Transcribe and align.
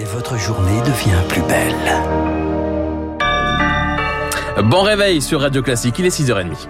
Et 0.00 0.04
votre 0.04 0.38
journée 0.38 0.80
devient 0.82 1.18
plus 1.28 1.42
belle. 1.42 1.74
Bon 4.68 4.82
réveil 4.82 5.20
sur 5.20 5.40
Radio 5.40 5.60
Classique, 5.60 5.98
il 5.98 6.06
est 6.06 6.16
6h30. 6.16 6.68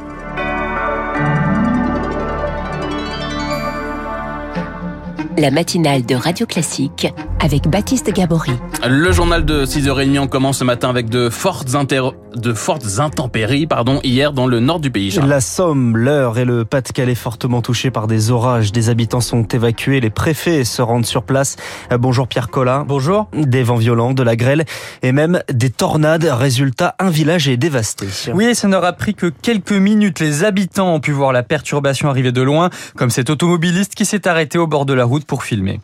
La 5.40 5.52
matinale 5.52 6.04
de 6.04 6.16
Radio 6.16 6.46
Classique 6.46 7.06
avec 7.38 7.68
Baptiste 7.68 8.12
Gabory. 8.12 8.50
Le 8.84 9.12
journal 9.12 9.44
de 9.44 9.64
6h30, 9.64 10.18
on 10.18 10.26
commence 10.26 10.58
ce 10.58 10.64
matin 10.64 10.90
avec 10.90 11.08
de 11.08 11.30
fortes, 11.30 11.76
inter... 11.76 12.02
de 12.34 12.52
fortes 12.52 12.98
intempéries 12.98 13.68
pardon, 13.68 14.00
hier 14.02 14.32
dans 14.32 14.48
le 14.48 14.58
nord 14.58 14.80
du 14.80 14.90
pays. 14.90 15.12
Charles. 15.12 15.28
La 15.28 15.40
Somme, 15.40 15.96
l'Eure 15.96 16.38
et 16.38 16.44
le 16.44 16.64
Pas-de-Calais 16.64 17.14
fortement 17.14 17.62
touchés 17.62 17.92
par 17.92 18.08
des 18.08 18.32
orages. 18.32 18.72
Des 18.72 18.88
habitants 18.88 19.20
sont 19.20 19.44
évacués, 19.44 20.00
les 20.00 20.10
préfets 20.10 20.64
se 20.64 20.82
rendent 20.82 21.06
sur 21.06 21.22
place. 21.22 21.54
Euh, 21.92 21.98
bonjour 21.98 22.26
Pierre 22.26 22.50
Collin. 22.50 22.84
Bonjour. 22.88 23.28
Des 23.32 23.62
vents 23.62 23.76
violents, 23.76 24.14
de 24.14 24.24
la 24.24 24.34
grêle 24.34 24.64
et 25.02 25.12
même 25.12 25.40
des 25.52 25.70
tornades. 25.70 26.24
Résultat, 26.24 26.96
un 26.98 27.10
village 27.10 27.48
est 27.48 27.56
dévasté. 27.56 28.06
Oui, 28.34 28.56
ça 28.56 28.66
n'aura 28.66 28.92
pris 28.92 29.14
que 29.14 29.26
quelques 29.26 29.70
minutes. 29.70 30.18
Les 30.18 30.42
habitants 30.42 30.94
ont 30.94 31.00
pu 31.00 31.12
voir 31.12 31.32
la 31.32 31.44
perturbation 31.44 32.08
arriver 32.08 32.32
de 32.32 32.42
loin, 32.42 32.70
comme 32.96 33.10
cet 33.10 33.30
automobiliste 33.30 33.94
qui 33.94 34.04
s'est 34.04 34.26
arrêté 34.26 34.58
au 34.58 34.66
bord 34.66 34.84
de 34.84 34.94
la 34.94 35.04
route 35.04 35.27
pour 35.28 35.44
filmer. 35.44 35.78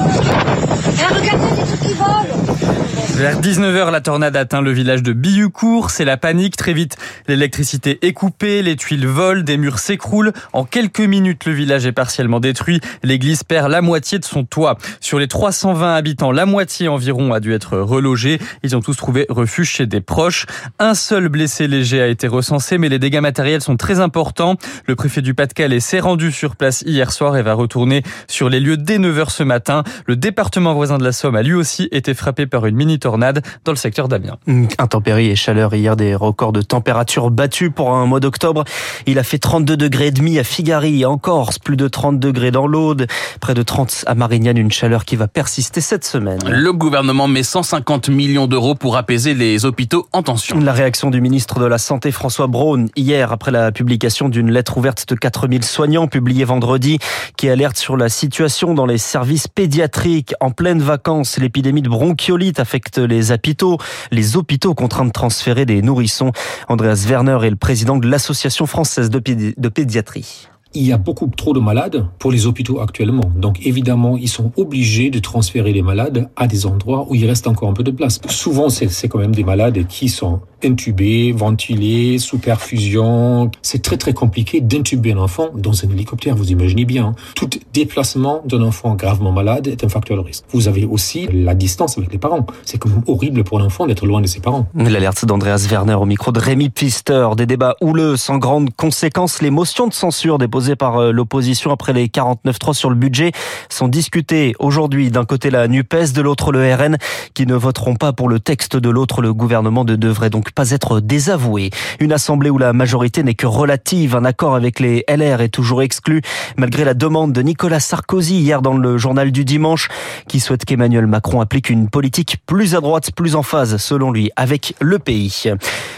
Vers 3.16 3.40
19h, 3.40 3.92
la 3.92 4.00
tornade 4.00 4.34
atteint 4.34 4.60
le 4.60 4.72
village 4.72 5.00
de 5.00 5.12
Billucourt. 5.12 5.90
C'est 5.90 6.04
la 6.04 6.16
panique. 6.16 6.56
Très 6.56 6.72
vite, 6.72 6.96
l'électricité 7.28 8.04
est 8.04 8.12
coupée, 8.12 8.60
les 8.60 8.74
tuiles 8.74 9.06
volent, 9.06 9.42
des 9.42 9.56
murs 9.56 9.78
s'écroulent. 9.78 10.32
En 10.52 10.64
quelques 10.64 10.98
minutes, 10.98 11.44
le 11.44 11.52
village 11.52 11.86
est 11.86 11.92
partiellement 11.92 12.40
détruit. 12.40 12.80
L'église 13.04 13.44
perd 13.44 13.70
la 13.70 13.82
moitié 13.82 14.18
de 14.18 14.24
son 14.24 14.42
toit. 14.42 14.78
Sur 15.00 15.20
les 15.20 15.28
320 15.28 15.94
habitants, 15.94 16.32
la 16.32 16.44
moitié 16.44 16.88
environ 16.88 17.32
a 17.32 17.38
dû 17.38 17.54
être 17.54 17.78
relogée. 17.78 18.40
Ils 18.64 18.74
ont 18.74 18.80
tous 18.80 18.96
trouvé 18.96 19.26
refuge 19.28 19.70
chez 19.70 19.86
des 19.86 20.00
proches. 20.00 20.46
Un 20.80 20.94
seul 20.94 21.28
blessé 21.28 21.68
léger 21.68 22.02
a 22.02 22.08
été 22.08 22.26
recensé, 22.26 22.78
mais 22.78 22.88
les 22.88 22.98
dégâts 22.98 23.20
matériels 23.20 23.60
sont 23.60 23.76
très 23.76 24.00
importants. 24.00 24.56
Le 24.88 24.96
préfet 24.96 25.22
du 25.22 25.34
Pas-de-Calais 25.34 25.78
s'est 25.78 26.00
rendu 26.00 26.32
sur 26.32 26.56
place 26.56 26.82
hier 26.84 27.12
soir 27.12 27.36
et 27.36 27.42
va 27.42 27.54
retourner 27.54 28.02
sur 28.26 28.48
les 28.48 28.58
lieux 28.58 28.76
dès 28.76 28.98
9h 28.98 29.30
ce 29.30 29.44
matin. 29.44 29.84
Le 30.06 30.16
département 30.16 30.74
voisin 30.74 30.98
de 30.98 31.04
la 31.04 31.12
Somme 31.12 31.36
a 31.36 31.42
lui 31.42 31.54
aussi 31.54 31.88
été 31.92 32.12
frappé 32.12 32.46
par 32.46 32.66
une 32.66 32.74
mini 32.74 32.98
tornade 33.04 33.42
dans 33.66 33.72
le 33.72 33.76
secteur 33.76 34.08
d'Amiens. 34.08 34.38
Intempéries 34.78 35.28
et 35.28 35.36
chaleur 35.36 35.74
hier, 35.74 35.94
des 35.94 36.14
records 36.14 36.52
de 36.52 36.62
température 36.62 37.30
battus 37.30 37.70
pour 37.74 37.92
un 37.94 38.06
mois 38.06 38.18
d'octobre. 38.18 38.64
Il 39.04 39.18
a 39.18 39.22
fait 39.22 39.36
32 39.36 39.76
degrés 39.76 40.06
et 40.06 40.10
demi 40.10 40.38
à 40.38 40.44
Figari, 40.44 41.04
en 41.04 41.18
Corse, 41.18 41.58
plus 41.58 41.76
de 41.76 41.86
30 41.86 42.18
degrés 42.18 42.50
dans 42.50 42.66
l'Aude, 42.66 43.06
près 43.40 43.52
de 43.52 43.62
30 43.62 44.04
à 44.06 44.14
Marignane, 44.14 44.56
une 44.56 44.72
chaleur 44.72 45.04
qui 45.04 45.16
va 45.16 45.28
persister 45.28 45.82
cette 45.82 46.06
semaine. 46.06 46.40
Le 46.48 46.72
gouvernement 46.72 47.28
met 47.28 47.42
150 47.42 48.08
millions 48.08 48.46
d'euros 48.46 48.74
pour 48.74 48.96
apaiser 48.96 49.34
les 49.34 49.66
hôpitaux 49.66 50.08
en 50.12 50.22
tension. 50.22 50.58
La 50.60 50.72
réaction 50.72 51.10
du 51.10 51.20
ministre 51.20 51.60
de 51.60 51.66
la 51.66 51.76
Santé 51.76 52.10
François 52.10 52.46
Braun 52.46 52.86
hier 52.96 53.32
après 53.32 53.50
la 53.50 53.70
publication 53.70 54.30
d'une 54.30 54.50
lettre 54.50 54.78
ouverte 54.78 55.06
de 55.06 55.14
4000 55.14 55.62
soignants 55.62 56.06
publiée 56.06 56.44
vendredi 56.44 56.98
qui 57.36 57.50
alerte 57.50 57.76
sur 57.76 57.98
la 57.98 58.08
situation 58.08 58.72
dans 58.72 58.86
les 58.86 58.96
services 58.96 59.46
pédiatriques 59.46 60.32
en 60.40 60.52
pleine 60.52 60.80
vacances. 60.80 61.36
L'épidémie 61.36 61.82
de 61.82 61.90
bronchiolite 61.90 62.60
affecte 62.60 62.93
les 62.98 63.32
hôpitaux, 63.32 63.78
les 64.10 64.36
hôpitaux 64.36 64.74
contraints 64.74 65.04
de 65.04 65.12
transférer 65.12 65.66
des 65.66 65.82
nourrissons. 65.82 66.32
Andreas 66.68 67.06
Werner 67.08 67.38
est 67.42 67.50
le 67.50 67.56
président 67.56 67.96
de 67.96 68.08
l'Association 68.08 68.66
française 68.66 69.10
de, 69.10 69.20
de 69.56 69.68
pédiatrie 69.68 70.48
il 70.74 70.86
y 70.86 70.92
a 70.92 70.98
beaucoup 70.98 71.28
trop 71.28 71.52
de 71.52 71.60
malades 71.60 72.06
pour 72.18 72.32
les 72.32 72.46
hôpitaux 72.46 72.80
actuellement. 72.80 73.30
Donc 73.36 73.64
évidemment, 73.64 74.16
ils 74.16 74.28
sont 74.28 74.52
obligés 74.56 75.10
de 75.10 75.20
transférer 75.20 75.72
les 75.72 75.82
malades 75.82 76.28
à 76.36 76.46
des 76.46 76.66
endroits 76.66 77.06
où 77.08 77.14
il 77.14 77.24
reste 77.26 77.46
encore 77.46 77.68
un 77.68 77.72
peu 77.72 77.84
de 77.84 77.92
place. 77.92 78.20
Souvent, 78.28 78.68
c'est 78.68 79.08
quand 79.08 79.18
même 79.18 79.34
des 79.34 79.44
malades 79.44 79.86
qui 79.86 80.08
sont 80.08 80.40
intubés, 80.64 81.32
ventilés, 81.32 82.18
sous 82.18 82.38
perfusion. 82.38 83.50
C'est 83.62 83.82
très 83.82 83.96
très 83.96 84.12
compliqué 84.12 84.60
d'intuber 84.60 85.12
un 85.12 85.18
enfant 85.18 85.50
dans 85.54 85.84
un 85.84 85.88
hélicoptère, 85.88 86.34
vous 86.36 86.50
imaginez 86.50 86.84
bien. 86.84 87.06
Hein. 87.06 87.14
Tout 87.34 87.50
déplacement 87.72 88.42
d'un 88.44 88.62
enfant 88.62 88.94
gravement 88.94 89.32
malade 89.32 89.66
est 89.66 89.84
un 89.84 89.88
facteur 89.88 90.16
de 90.16 90.22
risque. 90.22 90.44
Vous 90.50 90.68
avez 90.68 90.84
aussi 90.84 91.26
la 91.32 91.54
distance 91.54 91.98
avec 91.98 92.12
les 92.12 92.18
parents. 92.18 92.46
C'est 92.64 92.78
quand 92.78 92.88
même 92.88 93.02
horrible 93.06 93.44
pour 93.44 93.58
l'enfant 93.58 93.86
d'être 93.86 94.06
loin 94.06 94.20
de 94.20 94.26
ses 94.26 94.40
parents. 94.40 94.66
L'alerte 94.74 95.24
d'Andreas 95.24 95.66
Werner 95.70 95.94
au 95.94 96.06
micro 96.06 96.32
de 96.32 96.40
Rémi 96.40 96.70
Pfister. 96.70 97.28
Des 97.36 97.46
débats 97.46 97.76
houleux 97.80 98.16
sans 98.16 98.38
grandes 98.38 98.70
conséquences. 98.74 99.42
Les 99.42 99.50
motions 99.50 99.86
de 99.86 99.92
censure 99.92 100.38
déposées 100.38 100.76
par 100.76 100.98
euh, 100.98 101.12
l'opposition 101.12 101.70
après 101.70 101.92
les 101.92 102.08
49-3 102.08 102.74
sur 102.74 102.90
le 102.90 102.96
budget 102.96 103.32
sont 103.68 103.88
discutées 103.88 104.54
aujourd'hui. 104.58 105.10
D'un 105.10 105.24
côté 105.24 105.50
la 105.50 105.68
NUPES, 105.68 106.12
de 106.14 106.22
l'autre 106.22 106.52
le 106.52 106.74
RN, 106.74 106.96
qui 107.34 107.46
ne 107.46 107.54
voteront 107.54 107.96
pas 107.96 108.12
pour 108.12 108.28
le 108.28 108.40
texte 108.40 108.76
de 108.76 108.90
l'autre. 108.90 109.22
Le 109.22 109.32
gouvernement 109.32 109.84
ne 109.84 109.96
devrait 109.96 110.30
donc 110.30 110.52
pas 110.54 110.70
être 110.70 111.00
désavoué. 111.00 111.70
Une 112.00 112.12
assemblée 112.12 112.50
où 112.50 112.58
la 112.58 112.72
majorité 112.72 113.22
n'est 113.22 113.34
que 113.34 113.46
relative. 113.46 114.16
Un 114.16 114.24
accord 114.24 114.54
avec 114.54 114.80
les 114.80 115.04
LR 115.08 115.40
est 115.40 115.48
toujours 115.48 115.82
exclu, 115.82 116.22
malgré 116.56 116.84
la 116.84 116.94
demande 116.94 117.32
de 117.32 117.42
Nicolas 117.42 117.80
Sarkozy 117.80 118.36
hier 118.36 118.62
dans 118.62 118.76
le 118.76 118.98
journal 118.98 119.32
du 119.32 119.44
dimanche, 119.44 119.88
qui 120.28 120.40
souhaite 120.40 120.64
qu'Emmanuel 120.64 121.06
Macron 121.06 121.40
applique 121.40 121.70
une 121.70 121.88
politique 121.88 122.38
plus 122.46 122.74
à 122.74 122.80
droite, 122.80 123.10
plus 123.12 123.34
en 123.34 123.42
phase, 123.42 123.76
selon 123.78 124.12
lui, 124.12 124.30
avec 124.36 124.74
le 124.80 124.98
pays. 124.98 125.44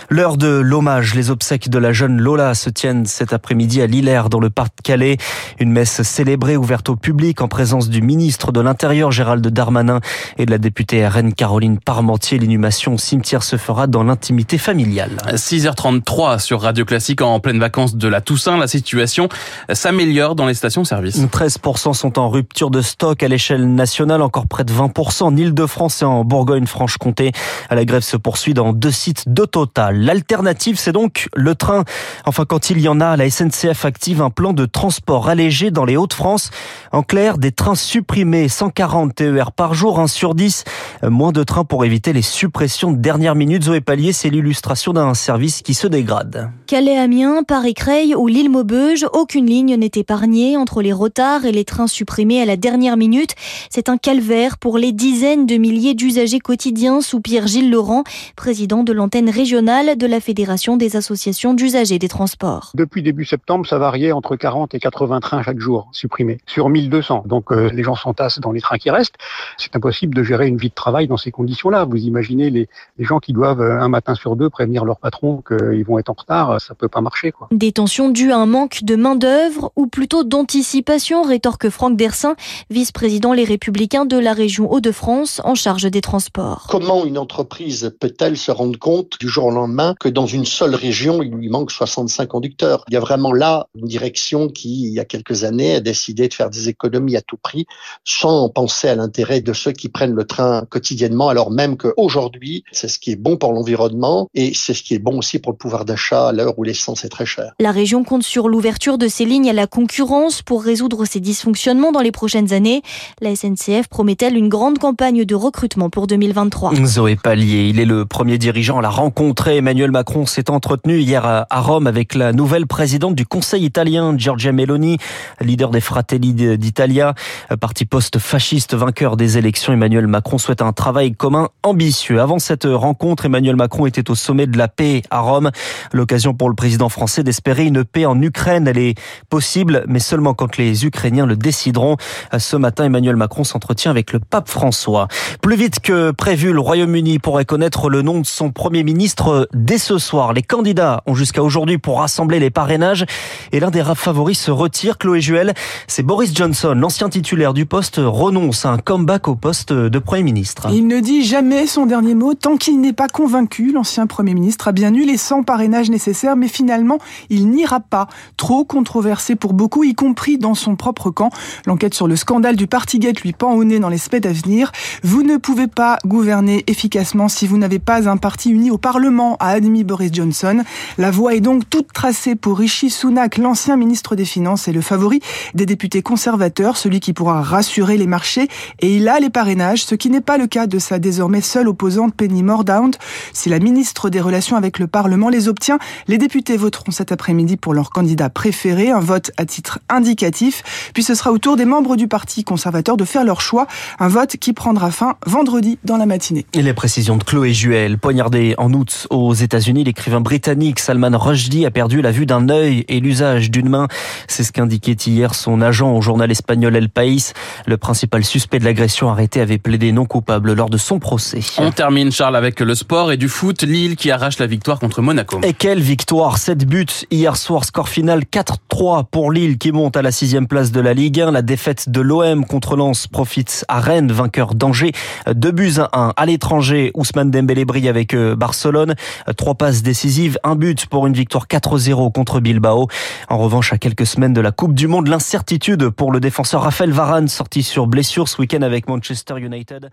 L'heure 0.08 0.36
de 0.36 0.48
l'hommage, 0.48 1.14
les 1.14 1.30
obsèques 1.30 1.68
de 1.68 1.78
la 1.78 1.92
jeune 1.92 2.20
Lola 2.20 2.54
se 2.54 2.70
tiennent 2.70 3.06
cet 3.06 3.32
après-midi 3.32 3.82
à 3.82 3.86
Lillers, 3.86 4.28
dans 4.30 4.40
le 4.40 4.50
parc 4.50 4.72
Calais. 4.82 5.16
Une 5.58 5.72
messe 5.72 6.02
célébrée 6.02 6.56
ouverte 6.56 6.88
au 6.88 6.96
public 6.96 7.42
en 7.42 7.48
présence 7.48 7.88
du 7.88 8.02
ministre 8.02 8.52
de 8.52 8.60
l'Intérieur 8.60 9.10
Gérald 9.10 9.46
Darmanin 9.46 10.00
et 10.38 10.46
de 10.46 10.50
la 10.50 10.58
députée 10.58 11.06
RN 11.06 11.34
Caroline 11.34 11.78
Parmentier. 11.78 12.38
L'inhumation 12.38 12.94
au 12.94 12.98
cimetière 12.98 13.42
se 13.42 13.56
fera 13.56 13.86
dans 13.86 14.04
l'intimité 14.04 14.45
familiale. 14.56 15.16
6h33 15.32 16.38
sur 16.38 16.62
Radio 16.62 16.84
Classique 16.84 17.20
en 17.20 17.40
pleine 17.40 17.58
vacances 17.58 17.96
de 17.96 18.08
la 18.08 18.20
Toussaint. 18.20 18.56
La 18.56 18.68
situation 18.68 19.28
s'améliore 19.72 20.36
dans 20.36 20.46
les 20.46 20.54
stations-service. 20.54 21.18
13% 21.20 21.92
sont 21.92 22.18
en 22.18 22.30
rupture 22.30 22.70
de 22.70 22.80
stock 22.80 23.22
à 23.22 23.28
l'échelle 23.28 23.74
nationale, 23.74 24.22
encore 24.22 24.46
près 24.46 24.64
de 24.64 24.72
20% 24.72 25.24
en 25.24 25.36
Ile-de-France 25.36 26.02
et 26.02 26.04
en 26.04 26.24
Bourgogne-Franche-Comté. 26.24 27.32
La 27.70 27.84
grève 27.84 28.02
se 28.02 28.16
poursuit 28.16 28.54
dans 28.54 28.72
deux 28.72 28.90
sites 28.90 29.24
de 29.28 29.44
total. 29.44 29.98
L'alternative, 30.00 30.78
c'est 30.78 30.92
donc 30.92 31.28
le 31.34 31.54
train. 31.54 31.84
Enfin, 32.24 32.44
quand 32.44 32.70
il 32.70 32.80
y 32.80 32.88
en 32.88 33.00
a, 33.00 33.16
la 33.16 33.28
SNCF 33.28 33.84
active 33.84 34.22
un 34.22 34.30
plan 34.30 34.52
de 34.52 34.64
transport 34.64 35.28
allégé 35.28 35.70
dans 35.70 35.84
les 35.84 35.96
Hauts-de-France. 35.96 36.50
En 36.92 37.02
clair, 37.02 37.38
des 37.38 37.52
trains 37.52 37.74
supprimés, 37.74 38.48
140 38.48 39.14
TER 39.14 39.52
par 39.52 39.74
jour, 39.74 39.98
1 40.00 40.06
sur 40.06 40.34
10. 40.34 40.64
Moins 41.02 41.32
de 41.32 41.42
trains 41.42 41.64
pour 41.64 41.84
éviter 41.84 42.12
les 42.12 42.22
suppressions 42.22 42.92
de 42.92 42.98
dernière 42.98 43.34
minute. 43.34 43.64
Zoé 43.64 43.80
Pallier, 43.80 44.12
c'est 44.26 44.30
l'illustration 44.30 44.92
d'un 44.92 45.14
service 45.14 45.62
qui 45.62 45.72
se 45.72 45.86
dégrade. 45.86 46.50
Calais-Amiens, 46.66 47.44
Paris-Creil 47.44 48.16
ou 48.16 48.26
lille 48.26 48.50
Maubeuge, 48.50 49.06
aucune 49.12 49.46
ligne 49.46 49.76
n'est 49.76 49.92
épargnée 49.94 50.56
entre 50.56 50.82
les 50.82 50.92
retards 50.92 51.44
et 51.44 51.52
les 51.52 51.64
trains 51.64 51.86
supprimés 51.86 52.42
à 52.42 52.44
la 52.44 52.56
dernière 52.56 52.96
minute. 52.96 53.36
C'est 53.70 53.88
un 53.88 53.96
calvaire 53.96 54.58
pour 54.58 54.76
les 54.76 54.90
dizaines 54.90 55.46
de 55.46 55.56
milliers 55.58 55.94
d'usagers 55.94 56.40
quotidiens, 56.40 57.00
soupire 57.00 57.46
Gilles 57.46 57.70
Laurent, 57.70 58.02
président 58.34 58.82
de 58.82 58.92
l'antenne 58.92 59.30
régionale 59.30 59.96
de 59.96 60.06
la 60.08 60.18
Fédération 60.18 60.76
des 60.76 60.96
associations 60.96 61.54
d'usagers 61.54 62.00
des 62.00 62.08
transports. 62.08 62.72
Depuis 62.74 63.00
début 63.00 63.24
septembre, 63.24 63.64
ça 63.64 63.78
variait 63.78 64.10
entre 64.10 64.34
40 64.34 64.74
et 64.74 64.80
80 64.80 65.20
trains 65.20 65.42
chaque 65.42 65.60
jour 65.60 65.88
supprimés 65.92 66.38
sur 66.46 66.68
1200. 66.68 67.24
Donc 67.26 67.52
euh, 67.52 67.70
les 67.72 67.84
gens 67.84 67.94
s'entassent 67.94 68.40
dans 68.40 68.50
les 68.50 68.60
trains 68.60 68.78
qui 68.78 68.90
restent. 68.90 69.16
C'est 69.56 69.76
impossible 69.76 70.16
de 70.16 70.24
gérer 70.24 70.48
une 70.48 70.56
vie 70.56 70.70
de 70.70 70.74
travail 70.74 71.06
dans 71.06 71.16
ces 71.16 71.30
conditions-là. 71.30 71.84
Vous 71.84 71.98
imaginez 71.98 72.50
les, 72.50 72.68
gens 72.98 73.20
qui 73.20 73.32
doivent 73.32 73.60
euh, 73.60 73.80
un 73.80 73.88
matin 73.88 74.16
sur 74.16 74.34
deux 74.34 74.50
prévenir 74.50 74.84
leur 74.84 74.98
patron 74.98 75.44
qu'ils 75.46 75.84
vont 75.84 76.00
être 76.00 76.10
en 76.10 76.16
retard, 76.18 76.55
ça 76.58 76.74
peut 76.74 76.88
pas 76.88 77.00
marcher. 77.00 77.32
Quoi. 77.32 77.48
Des 77.50 77.72
tensions 77.72 78.08
dues 78.08 78.32
à 78.32 78.38
un 78.38 78.46
manque 78.46 78.82
de 78.82 78.96
main-d'œuvre 78.96 79.72
ou 79.76 79.86
plutôt 79.86 80.24
d'anticipation, 80.24 81.22
rétorque 81.22 81.68
Franck 81.68 81.96
Dersin, 81.96 82.36
vice-président 82.70 83.32
Les 83.32 83.44
Républicains 83.44 84.04
de 84.04 84.18
la 84.18 84.32
région 84.32 84.70
Hauts-de-France 84.70 85.40
en 85.44 85.54
charge 85.54 85.90
des 85.90 86.00
transports. 86.00 86.66
Comment 86.68 87.04
une 87.04 87.18
entreprise 87.18 87.94
peut-elle 88.00 88.36
se 88.36 88.50
rendre 88.50 88.78
compte 88.78 89.18
du 89.20 89.28
jour 89.28 89.46
au 89.46 89.50
lendemain 89.50 89.94
que 89.98 90.08
dans 90.08 90.26
une 90.26 90.44
seule 90.44 90.74
région, 90.74 91.22
il 91.22 91.30
lui 91.30 91.48
manque 91.48 91.70
65 91.70 92.26
conducteurs? 92.26 92.84
Il 92.88 92.94
y 92.94 92.96
a 92.96 93.00
vraiment 93.00 93.32
là 93.32 93.68
une 93.74 93.86
direction 93.86 94.48
qui, 94.48 94.88
il 94.88 94.92
y 94.92 95.00
a 95.00 95.04
quelques 95.04 95.44
années, 95.44 95.76
a 95.76 95.80
décidé 95.80 96.28
de 96.28 96.34
faire 96.34 96.50
des 96.50 96.68
économies 96.68 97.16
à 97.16 97.22
tout 97.22 97.36
prix 97.36 97.66
sans 98.04 98.48
penser 98.48 98.88
à 98.88 98.94
l'intérêt 98.94 99.40
de 99.40 99.52
ceux 99.52 99.72
qui 99.72 99.88
prennent 99.88 100.14
le 100.14 100.24
train 100.24 100.64
quotidiennement, 100.68 101.28
alors 101.28 101.50
même 101.50 101.76
qu'aujourd'hui, 101.76 102.64
c'est 102.72 102.88
ce 102.88 102.98
qui 102.98 103.12
est 103.12 103.16
bon 103.16 103.36
pour 103.36 103.52
l'environnement 103.52 104.28
et 104.34 104.54
c'est 104.54 104.74
ce 104.74 104.82
qui 104.82 104.94
est 104.94 104.98
bon 104.98 105.18
aussi 105.18 105.38
pour 105.38 105.52
le 105.52 105.58
pouvoir 105.58 105.84
d'achat 105.84 106.28
où 106.56 106.64
l'essence 106.64 107.04
est 107.04 107.08
très 107.08 107.26
chère. 107.26 107.52
La 107.60 107.70
région 107.70 108.04
compte 108.04 108.22
sur 108.22 108.48
l'ouverture 108.48 108.98
de 108.98 109.08
ces 109.08 109.24
lignes 109.24 109.50
à 109.50 109.52
la 109.52 109.66
concurrence 109.66 110.42
pour 110.42 110.62
résoudre 110.62 111.04
ces 111.04 111.20
dysfonctionnements 111.20 111.92
dans 111.92 112.00
les 112.00 112.12
prochaines 112.12 112.52
années. 112.52 112.82
La 113.20 113.34
SNCF 113.34 113.88
promet-elle 113.88 114.36
une 114.36 114.48
grande 114.48 114.78
campagne 114.78 115.24
de 115.24 115.34
recrutement 115.34 115.90
pour 115.90 116.06
2023 116.06 116.74
Zoé 116.84 117.16
Pallier, 117.16 117.68
il 117.68 117.80
est 117.80 117.84
le 117.84 118.06
premier 118.06 118.38
dirigeant 118.38 118.78
à 118.78 118.82
la 118.82 118.90
rencontrer. 118.90 119.56
Emmanuel 119.56 119.90
Macron 119.90 120.26
s'est 120.26 120.50
entretenu 120.50 120.98
hier 120.98 121.24
à 121.24 121.60
Rome 121.60 121.86
avec 121.86 122.14
la 122.14 122.32
nouvelle 122.32 122.66
présidente 122.66 123.14
du 123.14 123.26
Conseil 123.26 123.64
italien, 123.64 124.16
Giorgia 124.16 124.52
Meloni, 124.52 124.98
leader 125.40 125.70
des 125.70 125.80
Fratelli 125.80 126.32
d'Italia, 126.32 127.14
parti 127.60 127.84
post-fasciste 127.84 128.74
vainqueur 128.74 129.16
des 129.16 129.38
élections. 129.38 129.72
Emmanuel 129.72 130.06
Macron 130.06 130.38
souhaite 130.38 130.62
un 130.62 130.72
travail 130.72 131.14
commun 131.14 131.48
ambitieux. 131.62 132.20
Avant 132.20 132.38
cette 132.38 132.64
rencontre, 132.64 133.26
Emmanuel 133.26 133.56
Macron 133.56 133.86
était 133.86 134.10
au 134.10 134.14
sommet 134.14 134.46
de 134.46 134.58
la 134.58 134.68
paix 134.68 135.02
à 135.10 135.20
Rome. 135.20 135.50
L'occasion 135.92 136.34
pour 136.36 136.48
le 136.48 136.54
président 136.54 136.88
français 136.88 137.22
d'espérer 137.22 137.64
une 137.64 137.84
paix 137.84 138.06
en 138.06 138.20
Ukraine. 138.20 138.68
Elle 138.68 138.78
est 138.78 138.94
possible, 139.28 139.84
mais 139.88 139.98
seulement 139.98 140.34
quand 140.34 140.56
les 140.56 140.84
Ukrainiens 140.86 141.26
le 141.26 141.36
décideront. 141.36 141.96
Ce 142.38 142.56
matin, 142.56 142.84
Emmanuel 142.84 143.16
Macron 143.16 143.44
s'entretient 143.44 143.90
avec 143.90 144.12
le 144.12 144.20
pape 144.20 144.48
François. 144.48 145.08
Plus 145.40 145.56
vite 145.56 145.80
que 145.80 146.10
prévu, 146.10 146.52
le 146.52 146.60
Royaume-Uni 146.60 147.18
pourrait 147.18 147.44
connaître 147.44 147.88
le 147.88 148.02
nom 148.02 148.20
de 148.20 148.26
son 148.26 148.50
premier 148.50 148.84
ministre 148.84 149.48
dès 149.54 149.78
ce 149.78 149.98
soir. 149.98 150.32
Les 150.32 150.42
candidats 150.42 151.02
ont 151.06 151.14
jusqu'à 151.14 151.42
aujourd'hui 151.42 151.78
pour 151.78 152.00
rassembler 152.00 152.38
les 152.38 152.50
parrainages 152.50 153.06
et 153.52 153.60
l'un 153.60 153.70
des 153.70 153.82
favoris 153.94 154.38
se 154.38 154.50
retire. 154.50 154.98
Chloé 154.98 155.20
Juel, 155.20 155.54
c'est 155.86 156.02
Boris 156.02 156.34
Johnson, 156.34 156.74
l'ancien 156.76 157.08
titulaire 157.08 157.54
du 157.54 157.66
poste, 157.66 158.00
renonce 158.02 158.64
à 158.64 158.70
un 158.70 158.78
comeback 158.78 159.28
au 159.28 159.36
poste 159.36 159.72
de 159.72 159.98
Premier 159.98 160.24
ministre. 160.24 160.68
Il 160.72 160.86
ne 160.88 161.00
dit 161.00 161.24
jamais 161.24 161.66
son 161.66 161.86
dernier 161.86 162.14
mot 162.14 162.34
tant 162.34 162.56
qu'il 162.56 162.80
n'est 162.80 162.92
pas 162.92 163.08
convaincu. 163.08 163.72
L'ancien 163.72 164.06
Premier 164.06 164.34
ministre 164.34 164.68
a 164.68 164.72
bien 164.72 164.92
eu 164.92 165.04
les 165.04 165.16
100 165.16 165.44
parrainages 165.44 165.90
nécessaires, 165.90 166.25
mais 166.34 166.48
finalement, 166.48 166.98
il 167.30 167.48
n'ira 167.48 167.80
pas. 167.80 168.08
Trop 168.36 168.64
controversé 168.64 169.36
pour 169.36 169.52
beaucoup, 169.52 169.84
y 169.84 169.94
compris 169.94 170.38
dans 170.38 170.54
son 170.54 170.76
propre 170.76 171.10
camp. 171.10 171.30
L'enquête 171.66 171.94
sur 171.94 172.08
le 172.08 172.16
scandale 172.16 172.56
du 172.56 172.66
Partygate 172.66 173.20
lui 173.20 173.32
pend 173.32 173.52
au 173.52 173.64
nez 173.64 173.78
dans 173.78 173.88
les 173.88 173.98
semaines 173.98 174.26
à 174.26 174.32
venir. 174.32 174.72
Vous 175.02 175.22
ne 175.22 175.36
pouvez 175.36 175.66
pas 175.66 175.98
gouverner 176.04 176.64
efficacement 176.66 177.28
si 177.28 177.46
vous 177.46 177.58
n'avez 177.58 177.78
pas 177.78 178.08
un 178.08 178.16
parti 178.16 178.50
uni 178.50 178.70
au 178.70 178.78
Parlement, 178.78 179.36
a 179.40 179.50
admis 179.50 179.84
Boris 179.84 180.10
Johnson. 180.12 180.62
La 180.98 181.10
voie 181.10 181.34
est 181.34 181.40
donc 181.40 181.68
toute 181.68 181.92
tracée 181.92 182.34
pour 182.34 182.58
Rishi 182.58 182.90
Sunak, 182.90 183.38
l'ancien 183.38 183.76
ministre 183.76 184.16
des 184.16 184.24
Finances 184.24 184.68
et 184.68 184.72
le 184.72 184.80
favori 184.80 185.20
des 185.54 185.66
députés 185.66 186.02
conservateurs, 186.02 186.76
celui 186.76 187.00
qui 187.00 187.12
pourra 187.12 187.42
rassurer 187.42 187.96
les 187.96 188.06
marchés. 188.06 188.48
Et 188.80 188.96
il 188.96 189.08
a 189.08 189.20
les 189.20 189.30
parrainages, 189.30 189.84
ce 189.84 189.94
qui 189.94 190.10
n'est 190.10 190.20
pas 190.20 190.38
le 190.38 190.46
cas 190.46 190.66
de 190.66 190.78
sa 190.78 190.98
désormais 190.98 191.40
seule 191.40 191.68
opposante 191.68 192.14
Penny 192.14 192.42
Mordaunt. 192.42 192.92
Si 193.32 193.48
la 193.48 193.58
ministre 193.58 194.10
des 194.10 194.20
Relations 194.20 194.56
avec 194.56 194.78
le 194.78 194.86
Parlement 194.86 195.28
les 195.28 195.48
obtient, 195.48 195.78
les 196.08 196.15
députés 196.18 196.56
voteront 196.56 196.90
cet 196.90 197.12
après-midi 197.12 197.56
pour 197.56 197.74
leur 197.74 197.90
candidat 197.90 198.30
préféré, 198.30 198.90
un 198.90 199.00
vote 199.00 199.30
à 199.36 199.44
titre 199.44 199.80
indicatif. 199.88 200.90
Puis 200.94 201.02
ce 201.02 201.14
sera 201.14 201.32
au 201.32 201.38
tour 201.38 201.56
des 201.56 201.64
membres 201.64 201.96
du 201.96 202.08
Parti 202.08 202.44
conservateur 202.44 202.96
de 202.96 203.04
faire 203.04 203.24
leur 203.24 203.40
choix, 203.40 203.66
un 203.98 204.08
vote 204.08 204.36
qui 204.36 204.52
prendra 204.52 204.90
fin 204.90 205.16
vendredi 205.26 205.78
dans 205.84 205.96
la 205.96 206.06
matinée. 206.06 206.46
Et 206.52 206.62
les 206.62 206.74
précisions 206.74 207.16
de 207.16 207.24
Chloé 207.24 207.52
Juel, 207.52 207.98
poignardé 207.98 208.54
en 208.58 208.72
août 208.72 209.06
aux 209.10 209.34
États-Unis, 209.34 209.84
l'écrivain 209.84 210.20
britannique 210.20 210.78
Salman 210.78 211.18
Rushdie 211.18 211.66
a 211.66 211.70
perdu 211.70 212.00
la 212.02 212.12
vue 212.12 212.26
d'un 212.26 212.48
œil 212.48 212.84
et 212.88 213.00
l'usage 213.00 213.50
d'une 213.50 213.68
main. 213.68 213.88
C'est 214.28 214.44
ce 214.44 214.52
qu'indiquait 214.52 214.92
hier 214.92 215.34
son 215.34 215.60
agent 215.60 215.92
au 215.92 216.00
journal 216.00 216.30
espagnol 216.30 216.76
El 216.76 216.88
País. 216.88 217.32
Le 217.66 217.76
principal 217.76 218.24
suspect 218.24 218.58
de 218.58 218.64
l'agression 218.64 219.10
arrêté 219.10 219.40
avait 219.40 219.58
plaidé 219.58 219.92
non 219.92 220.06
coupable 220.06 220.54
lors 220.54 220.70
de 220.70 220.78
son 220.78 220.98
procès. 220.98 221.40
On 221.58 221.70
termine, 221.72 222.10
Charles, 222.10 222.36
avec 222.36 222.60
le 222.60 222.74
sport 222.74 223.12
et 223.12 223.16
du 223.16 223.28
foot. 223.28 223.62
Lille 223.62 223.96
qui 223.96 224.10
arrache 224.10 224.38
la 224.38 224.46
victoire 224.46 224.78
contre 224.78 225.02
Monaco. 225.02 225.40
Et 225.42 225.52
quelle 225.52 225.80
victoire 225.80 226.05
7 226.08 226.66
buts 226.66 227.04
hier 227.10 227.36
soir, 227.36 227.64
score 227.64 227.88
final 227.88 228.20
4-3 228.20 229.06
pour 229.10 229.32
Lille 229.32 229.58
qui 229.58 229.72
monte 229.72 229.96
à 229.96 230.02
la 230.02 230.12
sixième 230.12 230.46
place 230.46 230.70
de 230.70 230.80
la 230.80 230.94
Ligue 230.94 231.20
1. 231.20 231.32
La 231.32 231.42
défaite 231.42 231.88
de 231.88 232.00
l'OM 232.00 232.46
contre 232.46 232.76
Lens 232.76 233.08
profite 233.08 233.64
à 233.66 233.80
Rennes, 233.80 234.12
vainqueur 234.12 234.54
d'Angers. 234.54 234.92
Deux 235.34 235.50
buts 235.50 235.74
à 235.78 235.88
1 235.92 236.12
à 236.16 236.26
l'étranger. 236.26 236.92
Ousmane 236.94 237.32
Dembélé 237.32 237.64
brille 237.64 237.88
avec 237.88 238.14
euh, 238.14 238.36
Barcelone. 238.36 238.94
Trois 239.36 239.56
passes 239.56 239.82
décisives, 239.82 240.38
un 240.44 240.54
but 240.54 240.86
pour 240.86 241.08
une 241.08 241.14
victoire 241.14 241.48
4-0 241.48 242.12
contre 242.12 242.38
Bilbao. 242.38 242.86
En 243.28 243.38
revanche, 243.38 243.72
à 243.72 243.78
quelques 243.78 244.06
semaines 244.06 244.32
de 244.32 244.40
la 244.40 244.52
Coupe 244.52 244.74
du 244.74 244.86
Monde, 244.86 245.08
l'incertitude 245.08 245.90
pour 245.90 246.12
le 246.12 246.20
défenseur 246.20 246.62
Raphaël 246.62 246.92
Varane 246.92 247.26
sorti 247.26 247.64
sur 247.64 247.88
blessure 247.88 248.28
ce 248.28 248.40
week-end 248.40 248.62
avec 248.62 248.88
Manchester 248.88 249.40
United. 249.40 249.90